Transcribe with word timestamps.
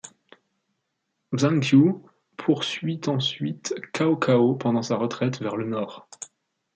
Zhang 1.37 1.59
Xiu 1.61 2.03
poursuit 2.35 3.07
ensuite 3.07 3.75
Cao 3.93 4.15
Cao 4.17 4.55
pendant 4.55 4.81
sa 4.81 4.95
retraite 4.97 5.39
vers 5.41 5.55
le 5.57 5.65
nord. 5.67 6.09